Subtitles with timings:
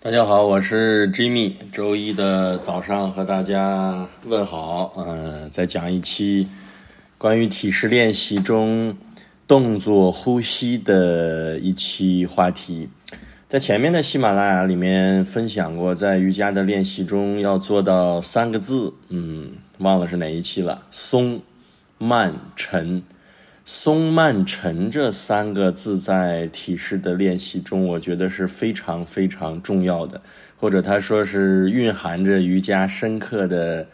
[0.00, 1.54] 大家好，我是 Jimmy。
[1.72, 4.94] 周一的早上和大家问好。
[4.96, 6.46] 嗯，再讲一期
[7.18, 8.96] 关于体式练习中
[9.48, 12.88] 动作、呼吸的一期话题。
[13.48, 20.80] 在前面的喜马拉雅里面分享过，在瑜伽的练习中要做到三个字，嗯，忘了是哪一期了。
[20.92, 21.40] 松、
[21.98, 23.02] 慢、沉。
[23.70, 30.18] 松慢沉这三个字在体式的练习中，我觉得是非常非常重要的，
[30.56, 33.86] 或者他说是蕴含着瑜伽深刻的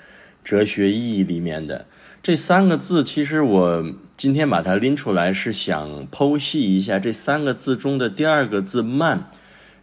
[0.44, 1.84] 哲学意义里面的
[2.22, 3.02] 这三个字。
[3.02, 3.84] 其实我
[4.16, 9.28] 今天把它拎出来，是想剖析一下这三个字中的第二个字“慢”。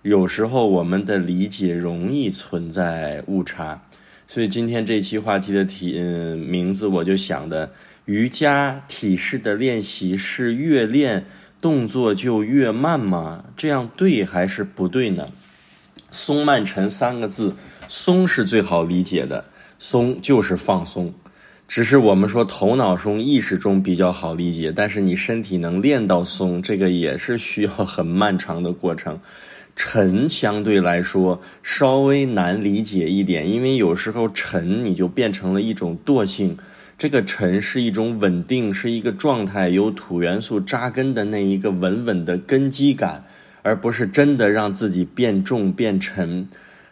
[0.04, 3.78] 有时候我们的理解容易存在误差，
[4.26, 7.70] 所以今天这期话题的题嗯名字我就想的。
[8.06, 11.26] 瑜伽体式的练习是越练
[11.62, 13.46] 动作就越慢吗？
[13.56, 15.30] 这样对还是不对呢？
[16.10, 17.56] 松慢沉三个字，
[17.88, 19.46] 松是最好理解的，
[19.80, 21.14] 松就是放松。
[21.68, 29.20] 只是我们说头脑中、意识中比较好理解，但是你身体能练到松，这个也是需要很漫长的过程。
[29.74, 36.58] 沉相对来说稍微难理解一点，因为有时候沉你就变成了一种惰性。
[37.02, 43.24] 这个沉是一种稳定，是一个状态，有土元素扎根的那一个稳稳的根基感，
[43.64, 46.48] 而不是真的让自己变重变沉。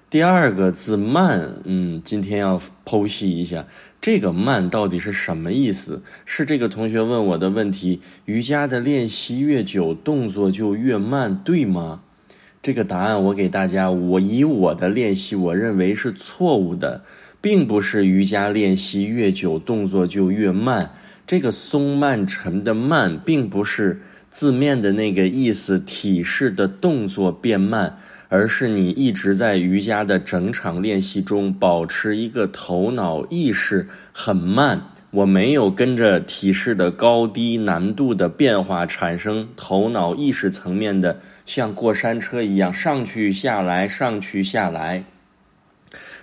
[0.10, 3.68] 第二个字慢，嗯，今天要剖析一下
[4.02, 6.02] 这个慢到底是什么意思？
[6.26, 12.02] 是这个同学问我的问题：瑜伽的练习越久，动作就越慢，对吗？
[12.64, 17.04] 这个答案我给大家，我以我的练习，我认为是错误的。
[17.42, 20.92] 并不是瑜伽练习越久动作就越慢，
[21.26, 45.06] 这个松慢沉的慢，并不是字面的那个意思，体式的动作变慢，而是你一直在瑜伽的整场练习中保持一个头脑意识很慢，我没有跟着体式的高低难度的变化产生头脑意识层面的像过山车一样上去下来上去下来。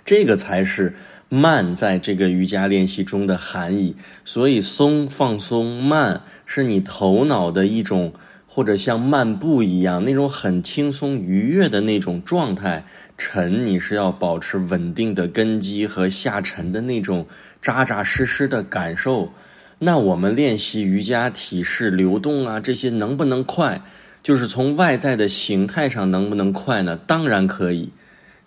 [0.07, 0.95] 这个才是
[1.27, 3.93] 慢在这个瑜伽练习中的含义。
[4.23, 8.13] 所以松放松慢是你头脑的一种，
[8.47, 12.85] 或者像漫步一样那种很轻松愉悦的那种状态。
[13.17, 17.25] 沉你是要保持稳定的根基和下沉的那种
[17.61, 19.33] 扎扎实实的感受。
[19.79, 23.81] 那我们练习瑜伽体式流动啊，这些能不能快？
[24.23, 26.95] 就是从外在的形态上能不能快呢？
[27.05, 27.89] 当然可以。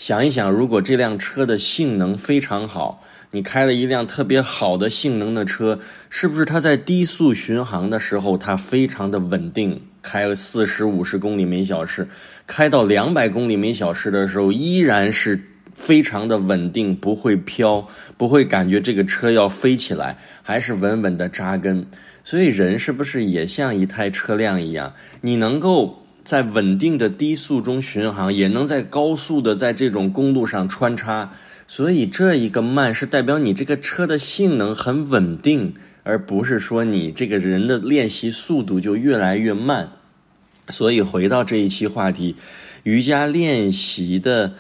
[0.01, 5.79] 想一想，如果这辆车的性能非常好，你开了一辆特别好的性能的车，
[6.09, 12.09] 是不是它在低速巡航的时候，它非常的稳定，开了四十五十公里每小时，
[12.47, 15.39] 开到两百公里每小时的时候，依然是
[15.75, 17.87] 非常的稳定，不会飘，
[18.17, 21.87] 不会感觉这个车要飞起来，还是稳稳的扎根。
[22.25, 25.99] 所以人是不是也像一台车辆一样，你能够？
[26.25, 31.33] 在稳定的低速中巡航，也能在高速的在这种公路上穿插，
[31.67, 39.93] 所以这一个慢是代表你这个车的性能很稳定，而不是说你这个人的练习速度就越来越慢。
[40.69, 42.37] 所以回到这一期话题，
[42.85, 44.55] 瑜伽练习的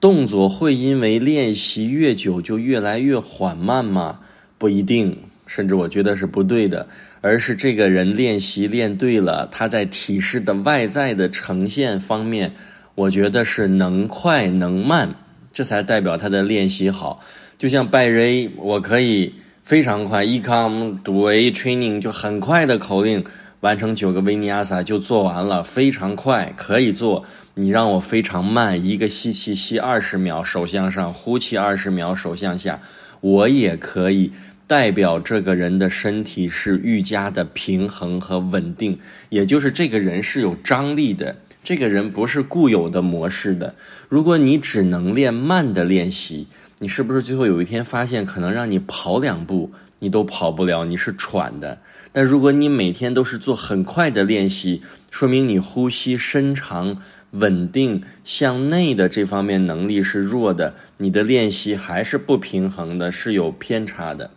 [0.00, 4.20] 动作会因为练习越久就越来越缓慢吗？
[4.58, 5.18] 不一定。
[5.46, 6.86] 甚至我觉得是不对的，
[7.20, 12.52] 而是这个人练习练对了，他在体式的外在的呈现方面，
[12.94, 15.14] 我觉得是能快能慢，
[15.52, 17.20] 这才代表他的练习好。
[17.58, 23.24] 就像拜瑞，我可以非常快，e come do a training 就很快的口令
[23.60, 27.24] 完成九个维尼亚萨就做完了，非常快可以做。
[27.54, 32.80] 你让我非常慢，一个吸气吸二十秒手向上，呼气二十秒手向下，
[33.20, 34.32] 我也可以。
[34.74, 38.98] 代表这个人的身体是愈加的平衡和稳定，
[39.28, 43.76] 也就是这个人是有张力的，这个人不是固有的模式的。
[44.08, 46.48] 如果你只能练慢的练习，
[46.80, 49.70] 你是不是最后有一天发现，可能让你跑两步
[50.00, 51.78] 你都跑不了，你是喘的？
[52.10, 54.82] 但如果你每天都是做很快的练习，
[55.12, 57.00] 说明你呼吸深长、
[57.30, 64.30] 稳定向内的这方面能力是弱的，你的练习还是不平衡的，是有偏差的。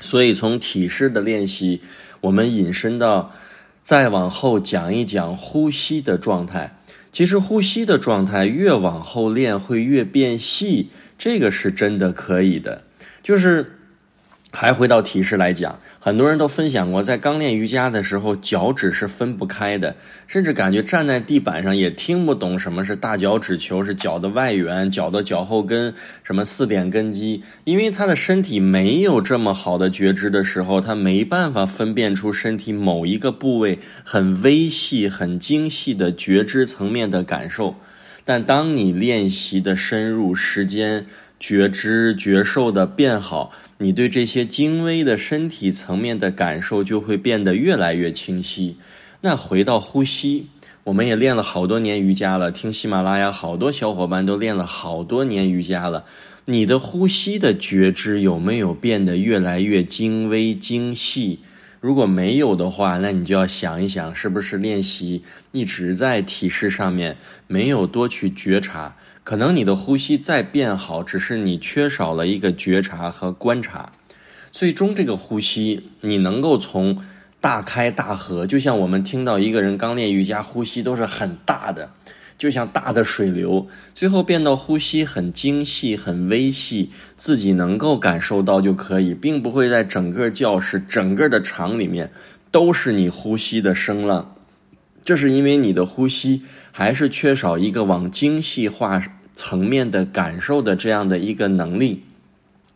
[0.00, 1.80] 所以，从体式的练习，
[2.20, 3.32] 我们引申到
[3.82, 6.76] 再往后讲一讲呼吸的状态。
[7.12, 12.82] 其实，呼吸的状态越往后练会越变细，这个是真的可以的。
[13.22, 13.78] 就是
[14.54, 19.96] 还回到体式来讲，很多人都分享过，在刚练瑜伽的时候，脚趾是分不开的，
[20.28, 25.92] 甚至感觉站在地板上也听不懂什么是大脚趾球，是脚的外缘、脚的脚后跟，
[26.22, 27.42] 什么四点根基。
[27.64, 37.74] 因为他的身体没有这么好的觉知的时候，他没办法分辨出身体某一个部位很微细、很精细的觉知层面的感受。
[38.24, 41.04] 但当你练习的深入，时间
[41.40, 43.52] 觉知觉受的变好。
[43.84, 48.78] 你对这些精微的身体层面的感受就会变得越来越清晰。
[49.20, 50.46] 那回到呼吸，
[50.84, 56.06] 我们也练了好多年瑜伽了，听喜马拉雅好多小伙伴都练了好多年瑜伽了。
[56.46, 61.40] 你的呼吸的觉知有没有变得越来越精微精细？
[61.82, 65.22] 如果没有的话，那你就要想一想，是不是练习
[65.52, 68.96] 一直在体式上面没有多去觉察。
[69.24, 73.90] 可能你的呼吸再变好，只是你缺少了一个觉察和观察。
[74.52, 77.02] 最终，这个呼吸你能够从
[77.40, 81.88] 大开大合，就像我们听到一个人刚练瑜伽，呼吸都是很大的，
[82.36, 92.12] 就像大的水流，最后变到呼吸很精细、很微细，自己能够感受到就可以，并不会在整个教室、整个的场里面
[92.50, 94.36] 都是你呼吸的声浪。
[95.02, 96.42] 这是因为你的呼吸
[96.72, 99.02] 还是缺少一个往精细化
[99.34, 102.04] 层面的感受的这样的一个能力，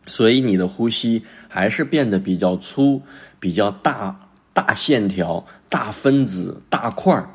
[0.05, 3.01] 所以你的呼吸还是变得比较粗、
[3.39, 7.29] 比较大、大线条、大分子、大块儿。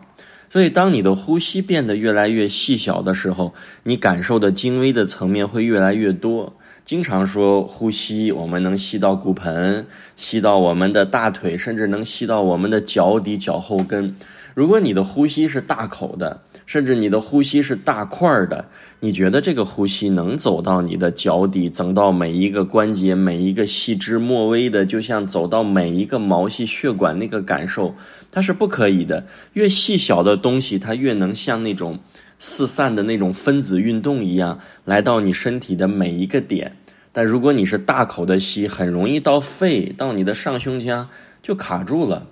[0.50, 6.54] 所以当你的呼吸变得越来越细小的时候，你感受的精微的层面会越来越多。
[6.84, 9.86] 经常说呼吸，我们能吸到骨盆，
[10.16, 14.14] 吸到我们的大腿，甚至能吸到我们的脚底、脚后跟。
[14.54, 18.64] 如果你的呼吸是大口的，甚至你的呼吸是大块的，
[19.00, 27.94] 你觉得这个呼吸能走到你的脚底，走到每一个关节、每一个细枝末微的，就像走到每一个毛细血管那个感受，
[28.32, 29.26] 它是不可以的。
[29.52, 31.98] 越细小的东西，它越能像那种
[32.38, 36.76] 四散的那种分子运动一样，来到你身体的每一个点。
[37.12, 41.08] 但如果你是大口的吸，很容易到肺，到你的上胸腔
[41.42, 42.26] 就卡住了。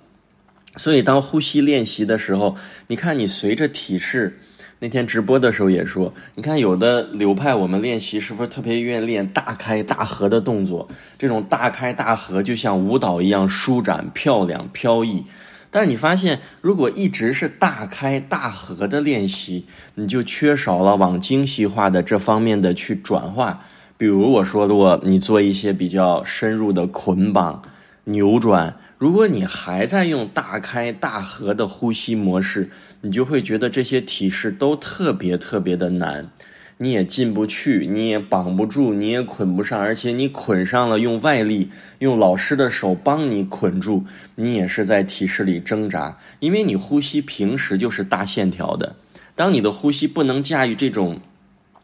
[0.77, 2.55] 所以，当呼吸练习的时候，
[2.87, 4.39] 你看，你随着体式，
[4.79, 10.87] 那天直播的时候也说，你看有的流派，我们练习是不是特别愿意练大开大合的动作？
[11.17, 15.23] 这种大开大合就像舞蹈一样舒展、漂亮、飘逸。
[15.69, 19.65] 但是你发现，如果一直是大开大合的练习，
[19.95, 23.63] 你就缺少了往精细化的这方面的去转化。
[23.97, 27.61] 比如我说的，我，你做一些比较深入的捆绑、
[28.05, 28.75] 扭转。
[28.97, 32.69] 如果你还在用大开大合的呼吸模式，
[33.01, 36.29] 你就会觉得这些体式都特别特别的难，
[36.77, 41.69] 你也进不去，你也绑不住，你也捆不上，而且你捆上了，用外力，
[41.99, 44.05] 用老师的手帮你捆住，
[44.35, 48.95] 你也是在体式里挣扎，因为你呼吸平时就是大线条的，
[49.35, 51.19] 当你的呼吸不能驾驭这种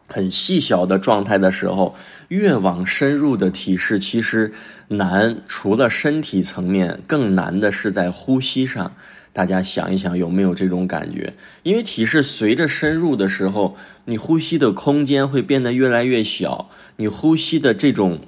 [0.09, 1.95] 很细小的状态的时候。
[2.27, 4.53] 越往深入的体式，其实
[4.89, 5.35] 难。
[5.47, 8.93] 除了身体层面，更难的是在呼吸上。
[9.33, 11.33] 大家想一想，有没有这种感觉？
[11.63, 13.75] 因为体式随着深入的时候，
[14.05, 16.69] 你呼吸的空间会变得越来越小。
[16.97, 18.19] 你呼吸的这种，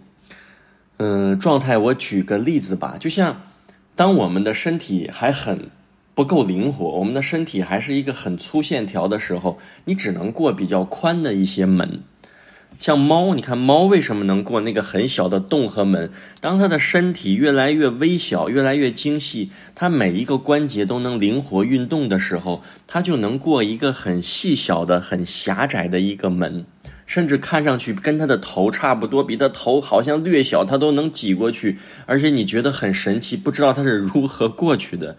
[0.97, 3.43] 嗯，状态，我举个例子吧，就像
[3.95, 5.69] 当我们的身体还很
[6.21, 12.03] 不够灵活，我们的身体还是一个很粗线条的时候，你只能过比较宽的一些门。
[12.77, 16.11] 像猫，你看猫为什么能过那个很小的洞和门？
[16.39, 26.67] 当它的身体越来越微小、越来越精细，它每一个关节都能灵活运动的时候，它就能过一个很细小的、很狭窄的一个门，
[27.07, 35.17] 甚至看上去跟它的头差不多，比它头好像略小，它都能挤过去，而且你觉得很神奇，不知道它是如何过去的。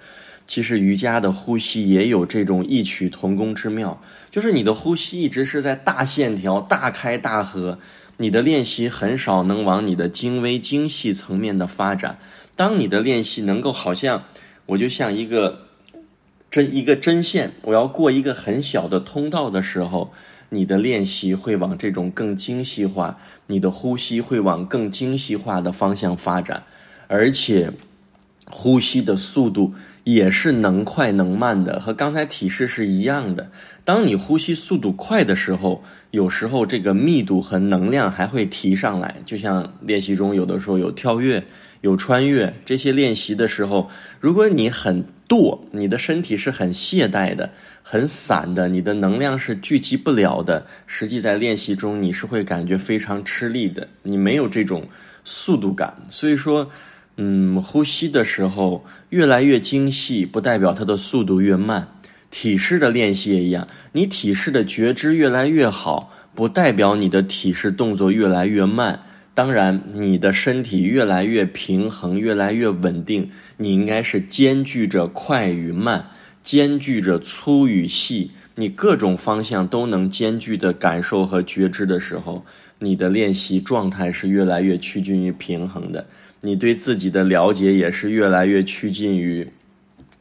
[0.53, 7.79] 其实瑜伽的呼吸也有这种异曲同工之妙，就是你的呼吸一直是在大线条、大开大合，
[8.19, 12.19] 你的练习很少能往你的精微精细层面的发展。
[12.55, 14.25] 当你的练习能够好像
[14.67, 15.69] 我就像一个
[16.51, 20.13] 针一个针线，我要过一个很小的通道的时候，
[20.51, 26.65] 你的练习会往这种更精细化，你的呼吸会往更精细化的方向发展，
[27.07, 27.73] 而且
[28.51, 29.73] 呼吸的速度。
[30.05, 33.51] 也是能快能慢的，和刚才体式是一样的。
[33.85, 39.17] 当你呼吸速度快的时候，有时候这个密度和能量还会提上来。
[39.25, 41.45] 就像练习中有的时候有跳跃、
[41.81, 43.89] 有穿越这些练习的时候，
[44.21, 47.51] 如果你很惰，你的身体是很懈怠的、
[47.83, 50.67] 很散的，你的能量是聚集不了的。
[50.87, 54.87] 实际在练习中，你是会感觉非常吃力的，你没有这种
[55.25, 55.97] 速度感。
[56.11, 56.71] 所以说，
[57.17, 61.89] 嗯，呼吸的时候越来越精细，不代表它的速度越慢。
[62.31, 69.03] 体式的练习也一样，你体式的觉知越来越好，不代表你的体式动作越来越慢。
[69.35, 76.07] 当然，你的身体越来越平衡，越来越稳定，你应该是兼具着快与慢，
[76.43, 82.45] 兼具着粗与细，你各种方向都能兼具的感受和觉知的时候，
[82.83, 86.05] 你的练习状态是越来越趋近于平衡的，
[86.41, 89.49] 你对自己的了解也是越来越趋近于。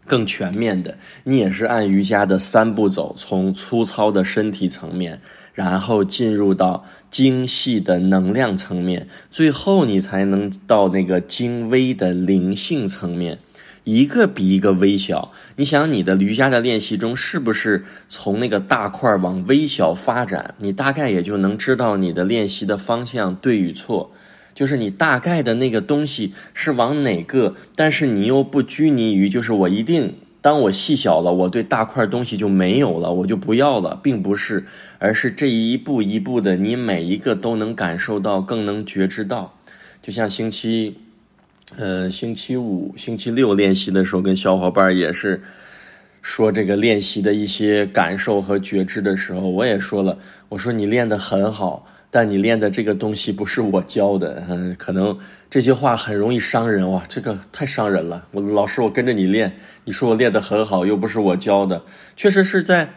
[0.04, 5.22] 更全面的，你也是按瑜伽的三步走，从粗糙的身体层面，
[5.54, 13.38] 然后进入到精细的能量层面，最后你才能到那个精微的灵性层面，
[13.84, 15.32] 一个比一个微小。
[15.56, 20.56] 你想你的瑜伽的练习中，是不是从那个大块往微小发展？
[20.60, 24.12] 你大概也就能知道你的练习的方向对与错。
[24.54, 34.66] 就是你大概的那个东西是往哪个，但是你又不拘泥于，就是我一定当我细小了，我对大块东西就没有了，我就不要了，并不是，
[35.00, 39.58] 而是这一步一步的，你每一个都能感受到，更能觉知到。
[40.02, 40.98] 就像星期，
[41.78, 45.42] 呃，星期五、星期六练习的时候，跟小伙伴也是
[46.22, 50.18] 说这个练习的一些感受和觉知的时候，我也说了，
[50.50, 51.88] 我说你练得很好。
[52.14, 55.18] 但你练的这个东西不是我教的，嗯，可能
[55.50, 58.28] 这些话很容易伤人哇，这个太伤人了。
[58.32, 61.82] 我老师，我跟着你练，你说我练得很好，又不是我教的，
[62.18, 62.90] 确实是在。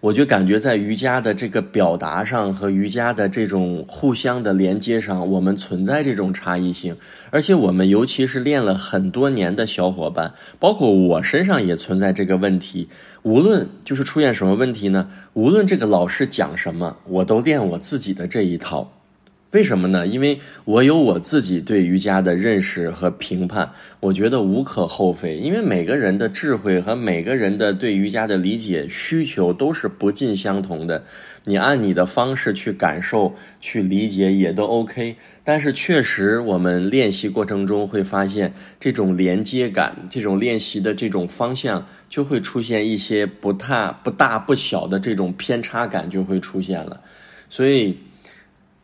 [0.00, 6.96] 我就感觉在瑜伽的这个表达上和瑜伽的这种互相的连接上，我们存在这种差异性，
[7.30, 12.88] 而且我们尤其是练了很多年的小伙伴，包括我身上也存在这个问题。
[13.22, 15.10] 无论就是出现什么问题呢？
[15.32, 18.97] 无论这个老师讲什么，我都练我自己的这一套。
[19.52, 20.06] 为什么呢？
[20.06, 25.38] 因为我有我自己对瑜伽的认识和评判，我觉得无可厚非。
[25.38, 31.02] 因为每个人的智慧和每个人的对瑜伽的理解需求都是不尽相同的，
[31.44, 35.16] 你按你的方式去感受、去理解也都 OK。
[35.42, 47.00] 但是确实，我们练习过程中会发现，这种连接感、这种练习的这种方向，就会出现一些不大、不大不小的这种偏差感就会出现了，
[47.48, 47.96] 所以。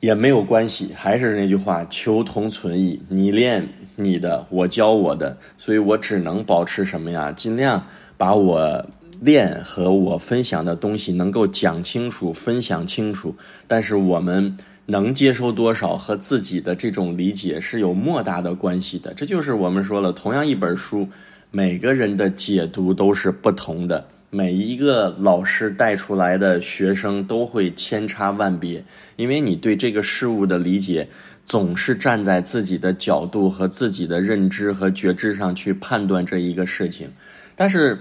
[0.04, 3.00] 也没有关系，还是那句话，求同存异。
[3.08, 7.32] 你练你的，我教我的，所以我只能保持什么呀？
[7.32, 7.82] 尽量
[8.18, 8.84] 把我
[9.22, 13.34] 练和我分享的东西能够讲清楚、分享清楚。
[13.66, 19.14] 但是我们能接收多少和自己的这种理解是有莫大的关系的。
[19.14, 21.08] 这就是我们说了，同样一本书，
[21.50, 24.06] 每个人的解读都是不同的。
[24.34, 28.82] 每一个老师带出来的学生都会千差万别，
[29.14, 31.06] 因为你对这个事物的理解
[31.46, 37.12] 总是站在自己的角度和自己的认知和觉知上去判断这一个事情。
[37.54, 37.96] 但是，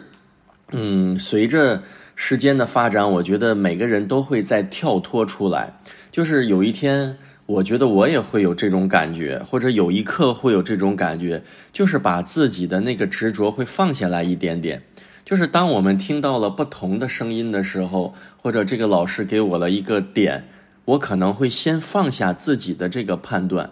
[0.72, 1.84] 嗯，随着
[2.16, 5.80] 时间的发展，我觉得每个人都会在跳脱出来。
[6.12, 14.82] 就是有一天，我觉得我也会有这种感觉，或者有一刻会有这种感觉，就是把自己的那个执着会放下来一点点。
[15.26, 20.44] 就是当我们听到了不同的声音的时候，或者这个老师给我了一个点，
[20.86, 23.70] 我可能会先放下自己的这个判断，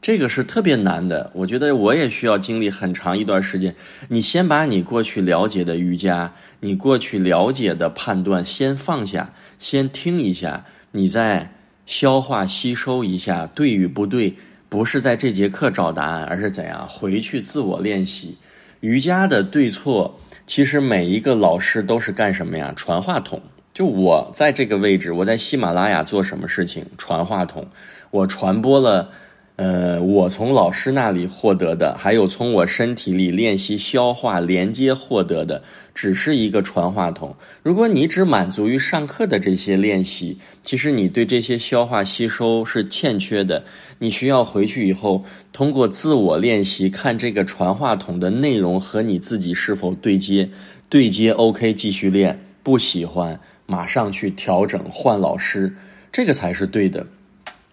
[0.00, 1.30] 这个是特别难的。
[1.34, 3.74] 我觉得我也需要经历很长一段时间。
[4.08, 11.52] 你先把你过去了解的瑜伽，你过去了解的判断先放下，先听一下，你再
[11.84, 14.34] 消化吸收一下对与不对，
[14.70, 18.38] 不是在这节课找答案，而是怎样回去自我练习
[18.80, 20.18] 瑜伽的对错。
[20.46, 22.72] 其实每一个老师都是干什么呀？
[22.76, 23.42] 传话筒。
[23.74, 26.86] 就我在这个位置，我在喜马拉雅做什么事情？
[26.96, 27.66] 传话筒。
[28.10, 29.10] 我传播了。
[29.56, 35.62] 呃，我从老师那里获得的，还有从我身体里练习消化连接获得的，
[35.94, 37.34] 只是一个传话筒。
[37.62, 43.64] 如果你只满足于上课的这些练习，其实你对这些消化吸收是欠缺的。
[43.98, 50.50] 你需要回去以后，通过自我练习，看这个传话筒的内容和你自己是否对接。
[50.90, 55.74] 对接 OK，继续练；不喜欢，马上去调整换老师，
[56.12, 57.06] 这个才是对的。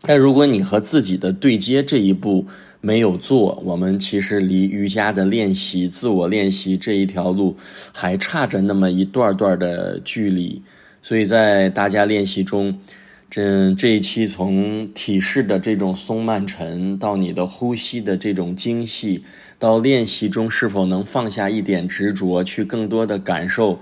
[0.05, 2.45] 但如果你和自己的对接这一步
[2.81, 7.55] 没有做，我们其实离瑜伽的练习、自我练习这一条路
[7.93, 10.61] 还差着那么一段段的距离。
[11.01, 12.77] 所以在大家练习中，
[13.29, 19.23] 这这一期从体式的这种松慢沉，到你的呼吸的这种精细，
[19.57, 23.79] 到练习中是否能放下一点执着，去更多的感受。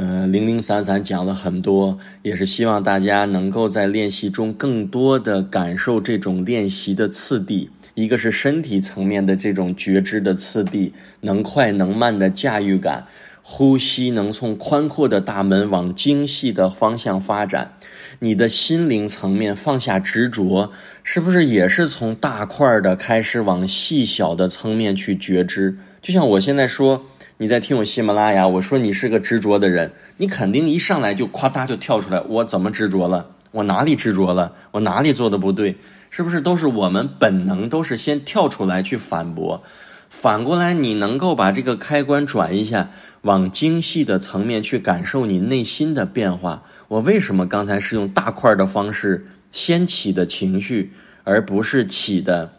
[0.00, 13.08] 嗯，零零散散讲了很多，也是希望大家能够在练习中更多的感受这种练习的次第，一个是身体层面的这种觉知的次第，能快能慢的驾驭感，
[13.42, 17.72] 呼吸能从宽阔的大门往精细的方向发展。
[18.20, 20.70] 你的心灵层面放下执着，
[21.02, 25.76] 是不是也是从大块的开始往细小的层面去觉知？
[26.00, 27.04] 就像我现在说，
[27.40, 33.30] 你在听我喜马拉雅，我说你是个执着的人，你肯定一上来就夸嗒就跳出来，我怎么执着了？
[33.52, 34.52] 我哪里执着了？
[34.72, 35.76] 我哪里做的不对？
[36.10, 39.62] 是不是都是我们本能都是先跳出来去反驳？
[40.10, 42.90] 反过来，你能够把这个开关转一下，
[43.22, 46.64] 往精细的层面去感受你内心的变化。
[46.88, 50.92] 我为什么刚才是用大块的方式先起的情绪，
[51.22, 52.50] 而不是起的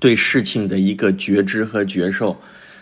[0.00, 2.34] 对事情的一个觉知和觉受？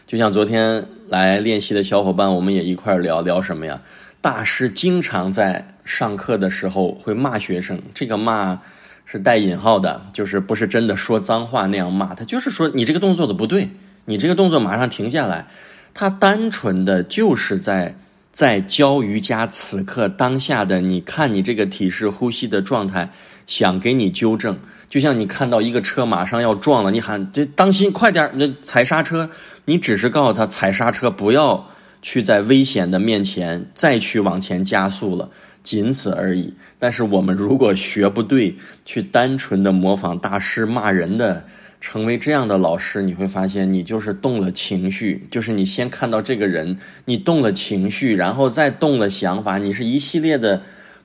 [0.07, 3.81] 就像昨天来练习的小伙伴，我们也一块聊聊什么呀？
[4.21, 8.59] 大师经常在上课的时候会骂学生，这个骂
[9.05, 13.69] 是带引号的，就是不是真的说脏话那样骂，他就是说你这个动作的不对，
[14.05, 15.47] 你这个动作马上停下来。
[15.93, 17.95] 他单纯的就是在。
[18.35, 23.09] 在教瑜伽此刻当下的你看你这个体式呼吸的状态，
[23.47, 24.59] 想给你纠正，
[24.89, 29.31] 就像你看到一个车马上要撞了，你喊这当心快点，那踩刹车，
[29.65, 31.69] 你只是告诉他踩刹车，不要
[32.03, 35.31] 去在危险的面前再去往前加速了，
[35.63, 36.53] 仅此而已。
[36.79, 38.55] 但是我们如果学不对，
[38.85, 41.45] 去单纯的模仿大师骂人的。
[41.81, 50.63] 成为这样的老师，你会发现你就是动了情绪，就是你先看到这个人，你动了情绪，然后再动了想法，你是一系列的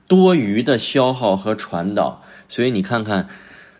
[0.08, 2.24] 多余的消耗和传导。
[2.48, 3.28] 所以你看看，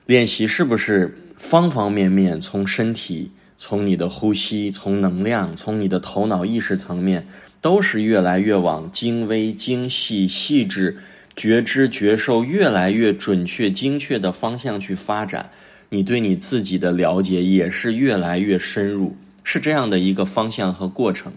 [0.05, 3.31] 练习是不是方方面面，从身体，
[3.63, 7.27] 从你的呼吸，从能量，从你的头脑意识层面，
[7.61, 10.97] 都是越来越往精微、精细、细致、
[11.37, 15.51] 觉知、觉受越来越准确、精确的方向去发展。
[15.91, 19.15] 你对你自己的了解也是越来越深入，
[19.45, 21.31] 是这样的一个方向和过程。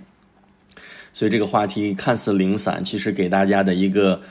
[1.12, 4.22] 所以这个话题看似零散，其实给大家的一个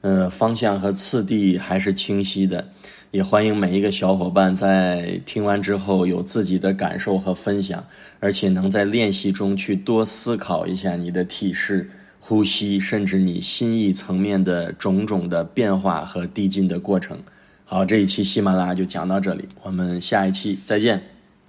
[0.00, 2.68] 呃方向和次第还是清晰的。
[3.12, 7.82] 也欢迎每一个小伙伴在听完之后有自己的感受和分享，
[8.20, 11.88] 而且能在练习中去多思考一下你的体式、
[12.20, 17.18] 呼吸，甚至你心意层面的种种的变化和递进的过程。
[17.64, 21.15] 好，这一期喜马拉雅就讲到这里，我们下一期再见。